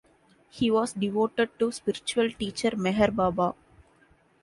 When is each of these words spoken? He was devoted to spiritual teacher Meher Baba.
He 0.49 0.71
was 0.71 0.93
devoted 0.93 1.51
to 1.59 1.71
spiritual 1.71 2.31
teacher 2.31 2.71
Meher 2.71 3.15
Baba. 3.15 3.53